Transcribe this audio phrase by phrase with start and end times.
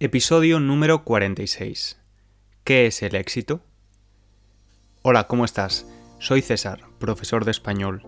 [0.00, 1.98] Episodio número 46.
[2.62, 3.62] ¿Qué es el éxito?
[5.02, 5.88] Hola, ¿cómo estás?
[6.20, 8.02] Soy César, profesor de español.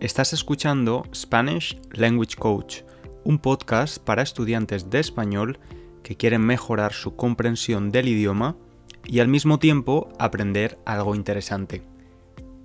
[0.00, 2.82] Estás escuchando Spanish Language Coach,
[3.24, 5.58] un podcast para estudiantes de español
[6.02, 8.58] que quieren mejorar su comprensión del idioma
[9.06, 11.80] y al mismo tiempo aprender algo interesante.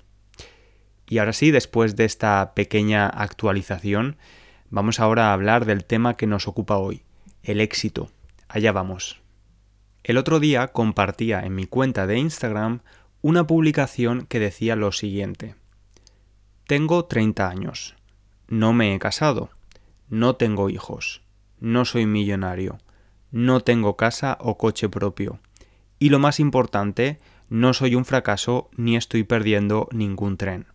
[1.09, 4.17] Y ahora sí, después de esta pequeña actualización,
[4.69, 7.03] vamos ahora a hablar del tema que nos ocupa hoy,
[7.43, 8.11] el éxito.
[8.49, 9.21] Allá vamos.
[10.03, 12.81] El otro día compartía en mi cuenta de Instagram
[13.21, 15.55] una publicación que decía lo siguiente.
[16.65, 17.95] Tengo 30 años.
[18.47, 19.49] No me he casado.
[20.09, 21.21] No tengo hijos.
[21.59, 22.77] No soy millonario.
[23.31, 25.39] No tengo casa o coche propio.
[25.99, 27.19] Y lo más importante,
[27.49, 30.67] no soy un fracaso ni estoy perdiendo ningún tren.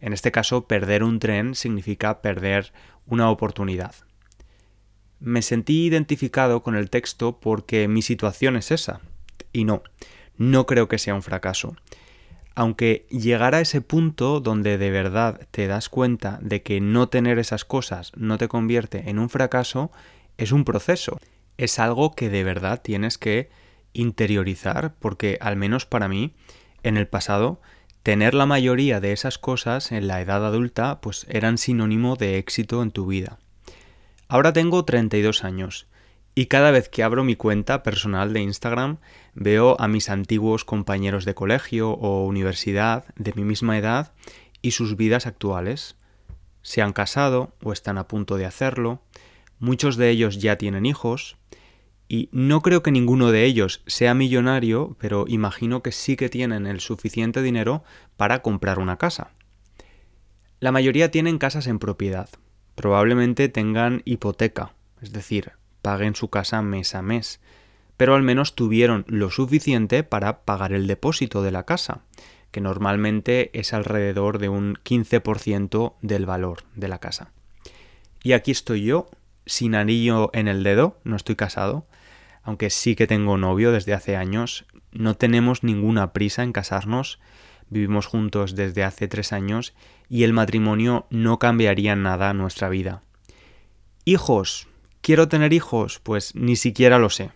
[0.00, 2.72] En este caso, perder un tren significa perder
[3.06, 3.94] una oportunidad.
[5.18, 9.00] Me sentí identificado con el texto porque mi situación es esa.
[9.52, 9.82] Y no,
[10.36, 11.76] no creo que sea un fracaso.
[12.54, 17.38] Aunque llegar a ese punto donde de verdad te das cuenta de que no tener
[17.38, 19.90] esas cosas no te convierte en un fracaso,
[20.38, 21.18] es un proceso.
[21.58, 23.50] Es algo que de verdad tienes que
[23.92, 26.34] interiorizar porque al menos para mí,
[26.82, 27.60] en el pasado,
[28.02, 32.82] tener la mayoría de esas cosas en la edad adulta pues eran sinónimo de éxito
[32.82, 33.38] en tu vida.
[34.28, 35.86] Ahora tengo 32 años
[36.34, 38.98] y cada vez que abro mi cuenta personal de Instagram
[39.34, 44.12] veo a mis antiguos compañeros de colegio o universidad de mi misma edad
[44.62, 45.96] y sus vidas actuales.
[46.62, 49.02] Se han casado o están a punto de hacerlo,
[49.58, 51.36] muchos de ellos ya tienen hijos,
[52.10, 56.66] y no creo que ninguno de ellos sea millonario, pero imagino que sí que tienen
[56.66, 57.84] el suficiente dinero
[58.16, 59.30] para comprar una casa.
[60.58, 62.28] La mayoría tienen casas en propiedad.
[62.74, 67.40] Probablemente tengan hipoteca, es decir, paguen su casa mes a mes,
[67.96, 72.00] pero al menos tuvieron lo suficiente para pagar el depósito de la casa,
[72.50, 77.30] que normalmente es alrededor de un 15% del valor de la casa.
[78.24, 79.08] Y aquí estoy yo,
[79.46, 81.86] sin anillo en el dedo, no estoy casado,
[82.42, 87.20] aunque sí que tengo novio desde hace años, no tenemos ninguna prisa en casarnos,
[87.68, 89.74] vivimos juntos desde hace tres años
[90.08, 93.02] y el matrimonio no cambiaría nada nuestra vida.
[94.04, 94.66] Hijos.
[95.02, 95.98] ¿Quiero tener hijos?
[96.00, 97.30] Pues ni siquiera lo sé.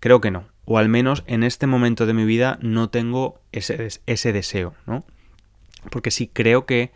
[0.00, 0.48] Creo que no.
[0.64, 5.04] O al menos en este momento de mi vida no tengo ese, ese deseo, ¿no?
[5.90, 6.90] Porque sí creo que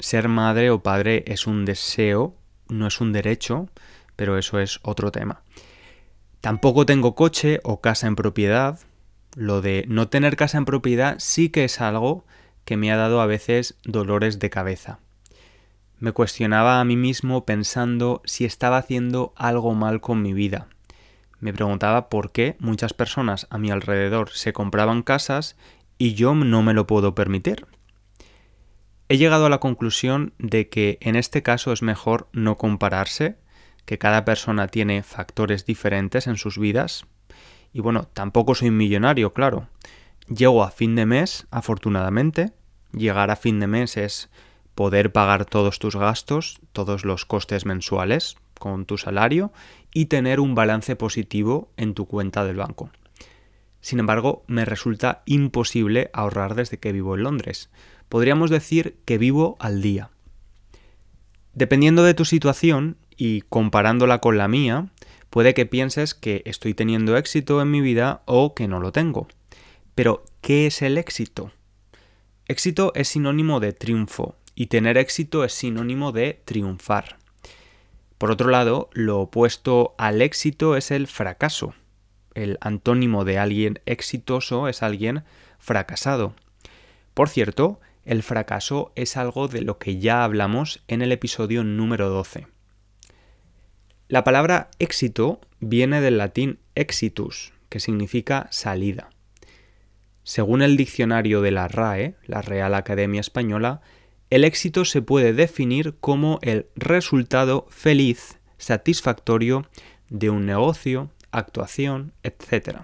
[0.00, 2.34] ser madre o padre es un deseo,
[2.68, 3.68] no es un derecho,
[4.16, 5.42] pero eso es otro tema.
[6.44, 8.78] Tampoco tengo coche o casa en propiedad.
[9.34, 12.26] Lo de no tener casa en propiedad sí que es algo
[12.66, 14.98] que me ha dado a veces dolores de cabeza.
[16.00, 20.68] Me cuestionaba a mí mismo pensando si estaba haciendo algo mal con mi vida.
[21.40, 25.56] Me preguntaba por qué muchas personas a mi alrededor se compraban casas
[25.96, 27.66] y yo no me lo puedo permitir.
[29.08, 33.38] He llegado a la conclusión de que en este caso es mejor no compararse,
[33.84, 37.06] que cada persona tiene factores diferentes en sus vidas.
[37.72, 39.68] Y bueno, tampoco soy millonario, claro.
[40.28, 42.52] Llego a fin de mes, afortunadamente.
[42.92, 44.30] Llegar a fin de mes es
[44.74, 49.52] poder pagar todos tus gastos, todos los costes mensuales con tu salario
[49.92, 52.90] y tener un balance positivo en tu cuenta del banco.
[53.80, 57.68] Sin embargo, me resulta imposible ahorrar desde que vivo en Londres
[58.08, 60.10] podríamos decir que vivo al día.
[61.52, 64.88] Dependiendo de tu situación y comparándola con la mía,
[65.30, 69.28] puede que pienses que estoy teniendo éxito en mi vida o que no lo tengo.
[69.94, 71.52] Pero, ¿qué es el éxito?
[72.46, 77.18] Éxito es sinónimo de triunfo y tener éxito es sinónimo de triunfar.
[78.18, 81.74] Por otro lado, lo opuesto al éxito es el fracaso.
[82.34, 85.24] El antónimo de alguien exitoso es alguien
[85.58, 86.34] fracasado.
[87.14, 92.08] Por cierto, el fracaso es algo de lo que ya hablamos en el episodio número
[92.08, 92.53] 12.
[94.14, 99.10] La palabra éxito viene del latín exitus, que significa salida.
[100.22, 103.80] Según el diccionario de la RAE, la Real Academia Española,
[104.30, 109.66] el éxito se puede definir como el resultado feliz, satisfactorio
[110.10, 112.82] de un negocio, actuación, etc.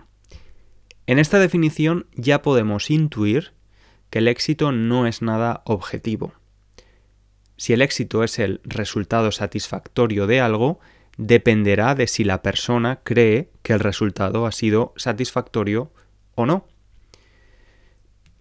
[1.07, 3.53] En esta definición ya podemos intuir
[4.11, 6.33] que el éxito no es nada objetivo.
[7.57, 10.81] Si el éxito es el resultado satisfactorio de algo,
[11.17, 15.91] dependerá de si la persona cree que el resultado ha sido satisfactorio
[16.35, 16.67] o no.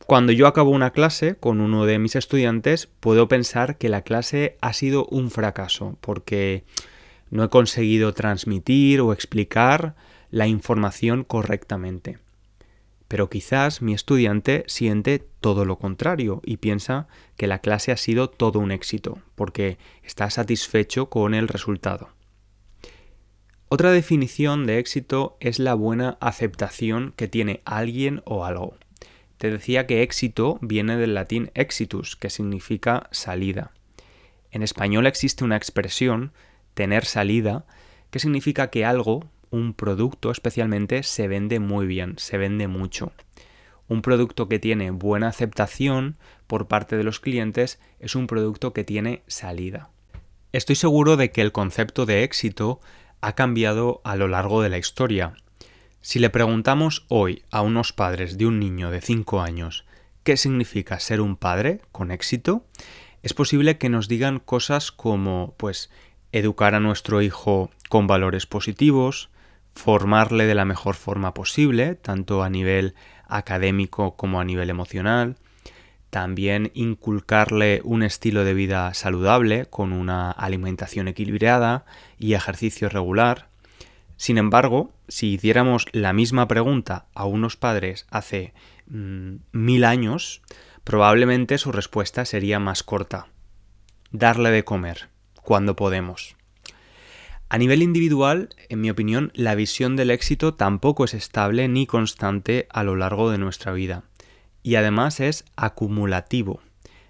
[0.06, 4.57] Cuando yo acabo una clase con uno de mis estudiantes, puedo pensar que la clase
[4.60, 6.63] ha sido un fracaso, porque
[7.30, 9.95] no he conseguido transmitir o explicar
[10.31, 12.18] la información correctamente.
[13.07, 17.07] Pero quizás mi estudiante siente todo lo contrario y piensa
[17.38, 22.10] que la clase ha sido todo un éxito, porque está satisfecho con el resultado.
[23.71, 28.74] Otra definición de éxito es la buena aceptación que tiene alguien o algo.
[29.38, 33.69] Te decía que éxito viene del latín exitus, que significa salida.
[34.50, 36.31] En español existe una expresión,
[36.74, 37.68] tener salida,
[38.10, 43.12] que significa que algo, un producto especialmente se vende muy bien, se vende mucho.
[43.88, 46.18] Un producto que tiene buena aceptación
[46.48, 49.92] por parte de los clientes es un producto que tiene salida.
[50.54, 52.80] Estoy seguro de que el concepto de éxito
[53.21, 55.33] ha cambiado a lo largo de la historia.
[56.01, 59.86] Si le preguntamos hoy a unos padres de un niño de 5 años
[60.24, 62.66] qué significa ser un padre con éxito,
[63.24, 65.89] es posible que nos digan cosas como pues
[66.31, 69.30] educar a nuestro hijo con valores positivos,
[69.74, 72.95] formarle de la mejor forma posible, tanto a nivel
[73.27, 75.38] académico como a nivel emocional,
[76.10, 81.86] también inculcarle un estilo de vida saludable con una alimentación equilibrada
[82.18, 83.50] y ejercicio regular.
[84.18, 88.54] Sin embargo, si hiciéramos la misma pregunta a unos padres hace
[88.88, 90.42] mm, mil años,
[90.84, 93.28] probablemente su respuesta sería más corta.
[94.12, 96.36] Darle de comer, cuando podemos.
[97.52, 102.68] A nivel individual, en mi opinión, la visión del éxito tampoco es estable ni constante
[102.70, 104.04] a lo largo de nuestra vida.
[104.64, 106.62] Y además es acumulativo.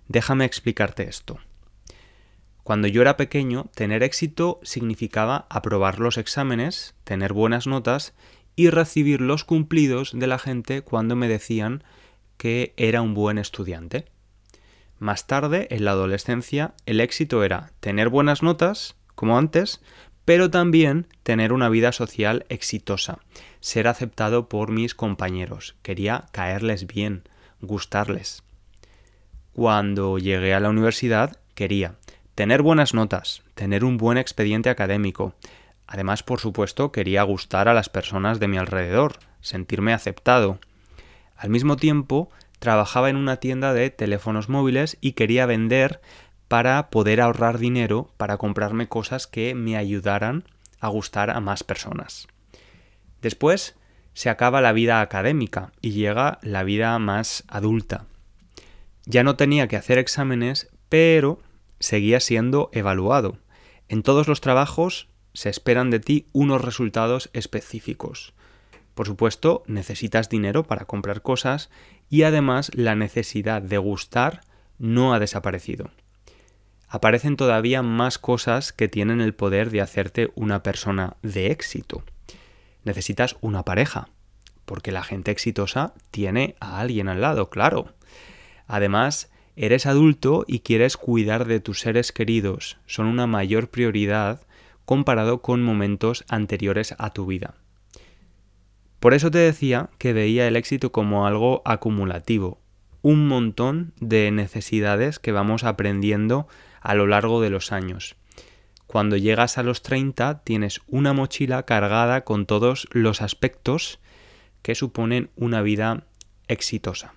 [0.08, 1.40] Déjame explicarte esto.
[2.64, 8.14] Cuando yo era pequeño, tener éxito significaba aprobar los exámenes, tener buenas notas
[8.56, 11.84] y recibir los cumplidos de la gente cuando me decían
[12.38, 14.06] que era un buen estudiante.
[15.00, 19.82] Más tarde, en la adolescencia, el éxito era tener buenas notas, como antes,
[20.26, 23.20] pero también tener una vida social exitosa,
[23.62, 27.24] ser aceptado por mis compañeros, quería caerles bien,
[27.62, 28.44] gustarles.
[29.54, 31.96] Cuando llegué a la universidad quería
[32.36, 35.34] tener buenas notas, tener un buen expediente académico,
[35.88, 40.60] además por supuesto quería gustar a las personas de mi alrededor, sentirme aceptado.
[41.36, 46.02] Al mismo tiempo, trabajaba en una tienda de teléfonos móviles y quería vender
[46.48, 50.44] para poder ahorrar dinero para comprarme cosas que me ayudaran
[50.80, 52.28] a gustar a más personas.
[53.22, 53.76] Después
[54.20, 58.06] se acaba la vida académica y llega la vida más adulta.
[59.06, 61.40] Ya no tenía que hacer exámenes, pero
[61.80, 63.38] seguía siendo evaluado.
[63.88, 68.34] En todos los trabajos se esperan de ti unos resultados específicos.
[68.94, 71.70] Por supuesto, necesitas dinero para comprar cosas
[72.10, 74.42] y además la necesidad de gustar
[74.80, 75.92] no ha desaparecido
[76.92, 82.04] aparecen todavía más cosas que tienen el poder de hacerte una persona de éxito.
[82.84, 84.10] Necesitas una pareja,
[84.66, 87.94] porque la gente exitosa tiene a alguien al lado, claro.
[88.68, 89.30] Además,
[89.62, 92.78] Eres adulto y quieres cuidar de tus seres queridos.
[92.86, 94.40] Son una mayor prioridad
[94.86, 97.56] comparado con momentos anteriores a tu vida.
[99.02, 102.62] Por eso te decía que veía el éxito como algo acumulativo,
[103.02, 106.48] un montón de necesidades que vamos aprendiendo
[106.80, 108.16] a lo largo de los años.
[108.90, 114.00] Cuando llegas a los 30 tienes una mochila cargada con todos los aspectos
[114.64, 116.08] que suponen una vida
[116.48, 117.14] exitosa.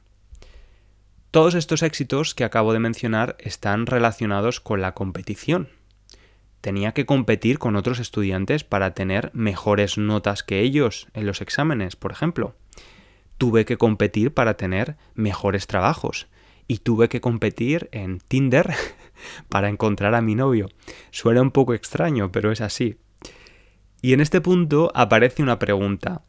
[1.30, 5.70] Todos estos éxitos que acabo de mencionar están relacionados con la competición.
[6.60, 11.96] Tenía que competir con otros estudiantes para tener mejores notas que ellos en los exámenes,
[11.96, 12.54] por ejemplo.
[13.38, 16.26] Tuve que competir para tener mejores trabajos.
[16.68, 18.74] Y tuve que competir en Tinder
[19.48, 20.68] para encontrar a mi novio.
[21.10, 22.96] Suena un poco extraño, pero es así.
[24.00, 26.22] Y en este punto aparece una pregunta.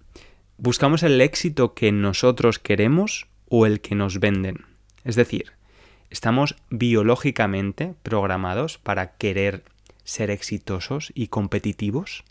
[0.57, 4.65] ¿Buscamos el éxito que nosotros queremos o el que nos venden?
[5.03, 5.53] Es decir,
[6.09, 9.63] estamos biológicamente programados para querer
[10.03, 12.23] ser exitosos y competitivos.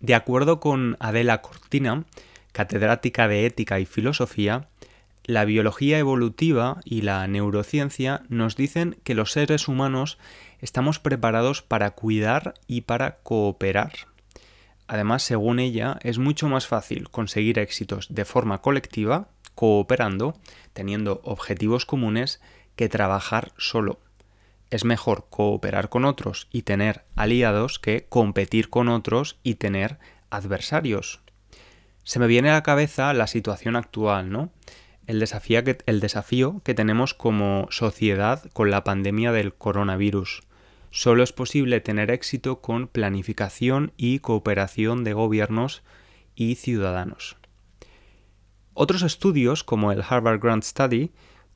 [0.00, 2.04] De acuerdo con Adela Cortina,
[2.52, 4.68] catedrática de ética y filosofía,
[5.24, 10.18] la biología evolutiva y la neurociencia nos dicen que los seres humanos
[10.60, 13.92] estamos preparados para cuidar y para cooperar.
[14.86, 20.40] Además, según ella, es mucho más fácil conseguir éxitos de forma colectiva cooperando,
[20.72, 22.40] teniendo objetivos comunes,
[22.76, 24.00] que trabajar solo.
[24.70, 29.98] Es mejor cooperar con otros y tener aliados que competir con otros y tener
[30.30, 31.20] adversarios.
[32.04, 34.50] Se me viene a la cabeza la situación actual, ¿no?
[35.10, 40.42] El desafío, que, tenemos como sociedad con la pandemia del coronavirus.
[40.92, 45.82] Solo es posible tener éxito con planificación y cooperación de gobiernos
[46.36, 47.36] y ciudadanos.
[48.72, 51.10] Otros estudios, como el Harvard Grant Study,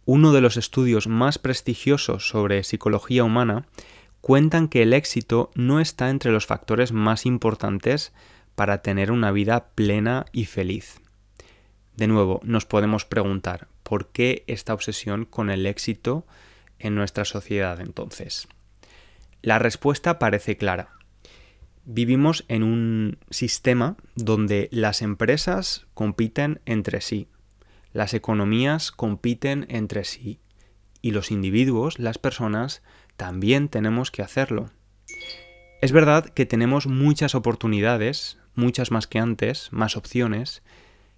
[0.04, 3.66] uno de los estudios más prestigiosos sobre psicología humana,
[4.20, 8.12] cuentan que el éxito no está entre los factores más importantes
[8.56, 11.03] para tener una vida plena y feliz.
[11.96, 16.26] De nuevo, nos podemos preguntar, ¿por qué esta obsesión con el éxito
[16.78, 18.48] en nuestra sociedad entonces?
[19.42, 20.90] La respuesta parece clara.
[21.84, 27.28] Vivimos en un sistema donde las empresas compiten entre sí,
[27.92, 30.40] las economías compiten entre sí
[31.00, 32.82] y los individuos, las personas,
[33.16, 34.70] también tenemos que hacerlo.
[35.80, 40.62] Es verdad que tenemos muchas oportunidades, muchas más que antes, más opciones,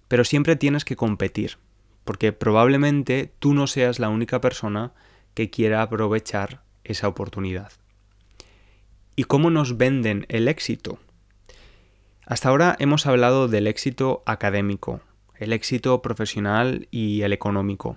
[0.07, 1.57] pero siempre tienes que competir,
[2.03, 4.93] porque probablemente tú no seas la única persona
[5.33, 7.71] que quiera aprovechar esa oportunidad
[9.17, 10.99] y cómo nos venden el éxito.
[12.25, 15.01] Hasta ahora hemos hablado del éxito académico,
[15.35, 17.95] el éxito profesional y el económico.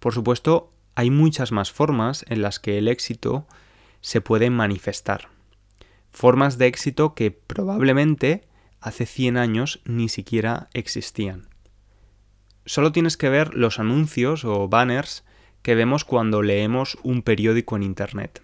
[0.00, 3.46] Por supuesto, hay muchas más formas en las que el éxito
[4.00, 5.28] se puede manifestar.
[6.10, 8.42] Formas de éxito que probablemente
[8.80, 11.48] hace 100 años ni siquiera existían.
[12.64, 15.24] Solo tienes que ver los anuncios o banners
[15.62, 18.42] que vemos cuando leemos un periódico en Internet.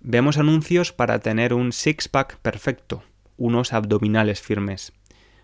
[0.00, 3.02] Vemos anuncios para tener un six-pack perfecto,
[3.36, 4.92] unos abdominales firmes.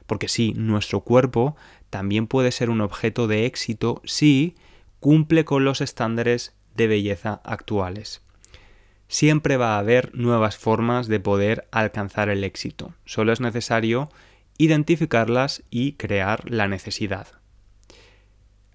[0.06, 1.56] Porque sí, nuestro cuerpo
[1.90, 4.54] también puede ser un objeto de éxito si
[5.00, 8.22] cumple con los estándares de belleza actuales.
[9.14, 12.94] Siempre va a haber nuevas formas de poder alcanzar el éxito.
[13.04, 14.08] Solo es necesario
[14.58, 17.28] identificarlas y crear la necesidad.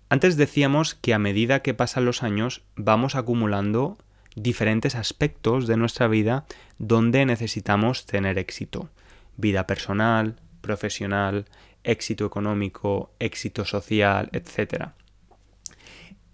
[0.08, 3.98] Antes decíamos que a medida que pasan los años vamos acumulando
[4.34, 6.46] diferentes aspectos de nuestra vida
[6.78, 8.90] donde necesitamos tener éxito.
[9.36, 11.48] Vida personal, profesional,
[11.84, 14.92] éxito económico, éxito social, etc.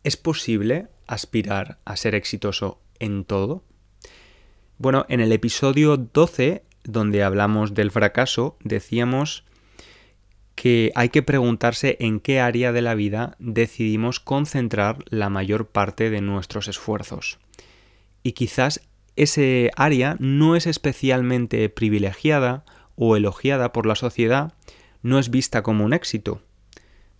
[0.03, 3.63] ¿Es posible aspirar a ser exitoso en todo?
[4.77, 9.45] Bueno, en el episodio 12, donde hablamos del fracaso, decíamos
[10.55, 16.09] que hay que preguntarse en qué área de la vida decidimos concentrar la mayor parte
[16.09, 17.39] de nuestros esfuerzos
[18.25, 18.81] y quizás
[19.15, 22.65] ese área no es especialmente privilegiada
[22.95, 24.53] o elogiada por la sociedad,
[25.03, 26.41] no es vista como un éxito.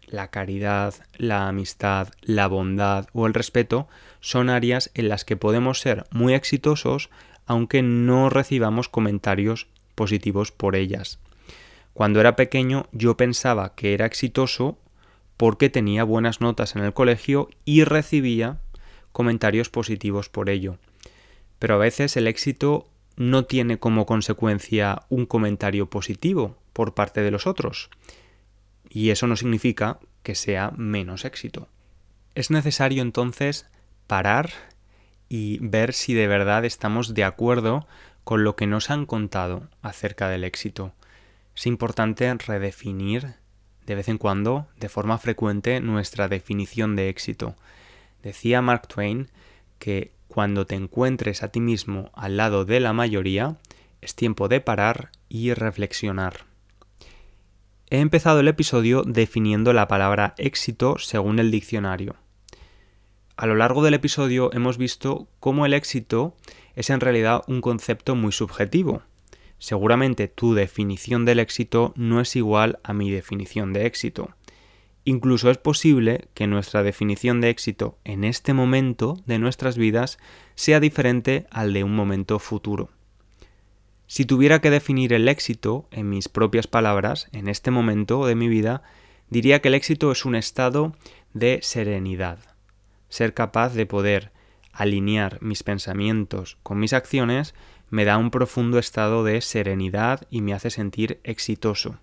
[0.07, 3.87] La caridad, la amistad, la bondad o el respeto
[4.19, 7.11] son áreas en las que podemos ser muy exitosos
[7.45, 11.19] aunque no recibamos comentarios positivos por ellas.
[11.93, 14.77] Cuando era pequeño yo pensaba que era exitoso
[15.37, 18.59] porque tenía buenas notas en el colegio y recibía
[19.11, 20.77] comentarios positivos por ello
[21.59, 27.31] pero a veces el éxito no tiene como consecuencia un comentario positivo por parte de
[27.31, 27.89] los otros.
[28.89, 31.69] Y eso no significa que sea menos éxito.
[32.33, 33.67] Es necesario entonces
[34.07, 34.51] parar
[35.29, 37.87] y ver si de verdad estamos de acuerdo
[38.23, 40.93] con lo que nos han contado acerca del éxito.
[41.55, 43.35] Es importante redefinir
[43.85, 47.55] de vez en cuando, de forma frecuente, nuestra definición de éxito.
[48.23, 49.29] Decía Mark Twain
[49.79, 53.57] que cuando te encuentres a ti mismo al lado de la mayoría,
[54.01, 56.45] es tiempo de parar y reflexionar.
[57.89, 62.15] He empezado el episodio definiendo la palabra éxito según el diccionario.
[63.37, 66.37] A lo largo del episodio hemos visto cómo el éxito
[66.73, 69.01] es en realidad un concepto muy subjetivo.
[69.57, 74.29] Seguramente tu definición del éxito no es igual a mi definición de éxito.
[75.03, 80.17] Incluso es posible que nuestra definición de éxito en este momento de nuestras vidas
[80.55, 82.89] sea diferente al de un momento futuro.
[84.07, 88.47] Si tuviera que definir el éxito en mis propias palabras, en este momento de mi
[88.47, 88.81] vida,
[89.29, 90.95] diría que el éxito es un estado
[91.33, 92.54] de serenidad.
[93.15, 94.33] Ser capaz de poder
[94.73, 97.55] alinear mis pensamientos con mis acciones
[97.89, 101.97] me da un profundo estado de serenidad y me hace sentir exitoso.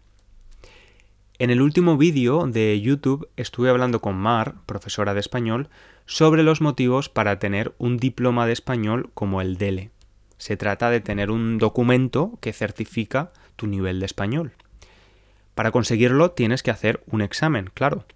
[1.38, 5.68] En el último vídeo de YouTube estuve hablando con Mar, profesora de español,
[6.06, 9.90] sobre los motivos para tener un diploma de español como el DELE.
[10.38, 14.52] Se trata de tener un documento que certifica tu nivel de español.
[15.54, 18.06] Para conseguirlo tienes que hacer un examen, claro.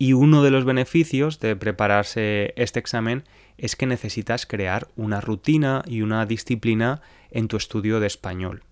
[0.00, 3.24] Y uno de los beneficios de prepararse este examen
[3.58, 8.62] es que necesitas crear una rutina y una disciplina en tu estudio de español.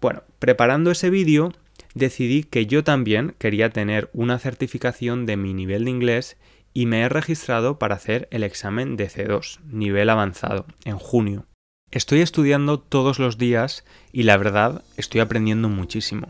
[0.00, 1.52] Bueno, preparando ese vídeo
[1.94, 6.38] decidí que yo también quería tener una certificación de mi nivel de inglés
[6.72, 11.44] y me he registrado para hacer el examen de C2, nivel avanzado, en junio.
[11.90, 16.28] Estoy estudiando todos los días y la verdad estoy aprendiendo muchísimo.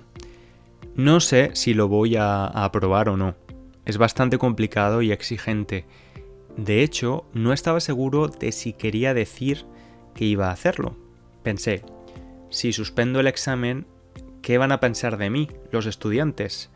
[0.96, 3.36] No sé si lo voy a, aprobar o no.
[3.84, 5.84] Es bastante complicado y exigente.
[6.56, 9.64] De hecho, no estaba seguro de si quería decir
[10.14, 10.96] que iba a hacerlo.
[11.42, 11.82] Pensé,
[12.50, 13.86] si suspendo el examen,
[14.42, 16.70] ¿qué van a pensar de mí los estudiantes?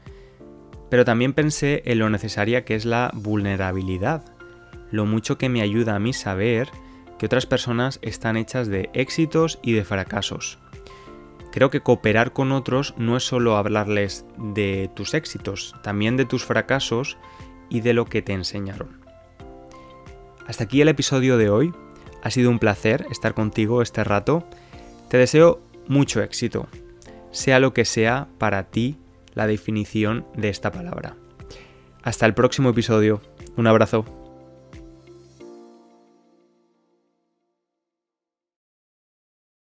[0.91, 4.25] Pero también pensé en lo necesaria que es la vulnerabilidad,
[4.91, 6.69] lo mucho que me ayuda a mí saber
[7.19, 10.59] que otras personas están hechas de éxitos y de fracasos.
[11.57, 16.45] Creo que cooperar con otros no es solo hablarles de tus éxitos, también de tus
[16.45, 17.17] fracasos
[17.71, 19.01] y de lo que te enseñaron.
[20.47, 21.73] Hasta aquí el episodio de hoy.
[22.23, 24.47] Ha sido un placer estar contigo este rato.
[25.09, 26.69] Te deseo mucho éxito,
[27.31, 28.99] sea lo que sea para ti
[29.33, 31.17] la definición de esta palabra.
[32.03, 33.23] Hasta el próximo episodio.
[33.57, 34.26] Un abrazo.